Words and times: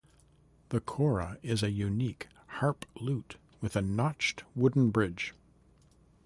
The 0.69 0.79
kora 0.81 1.37
is 1.43 1.61
a 1.61 1.69
unique 1.69 2.27
harp-lute 2.59 3.35
with 3.61 3.75
a 3.75 3.83
notched 3.83 4.43
wooden 4.55 4.89
bridge. 4.89 5.35